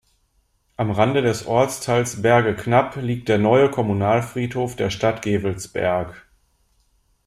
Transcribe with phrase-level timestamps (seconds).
[0.77, 6.25] Am Rande des Ortsteils Berge-Knapp liegt der neue Kommunalfriedhof der Stadt Gevelsberg.